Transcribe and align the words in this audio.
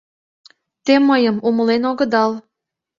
—Те 0.85 0.93
мыйым 1.09 1.37
умылен 1.47 1.83
огыдал. 1.91 2.31